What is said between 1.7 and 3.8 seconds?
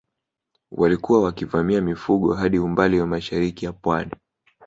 mifugo hadi umbali wa mashariki ya